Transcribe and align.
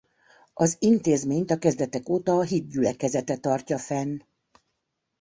Az 0.53 0.75
intézményt 0.79 1.51
a 1.51 1.57
kezdetek 1.57 2.09
óta 2.09 2.37
a 2.37 2.41
Hit 2.41 2.67
Gyülekezete 2.69 3.37
tartja 3.37 3.77
fenn. 3.77 4.19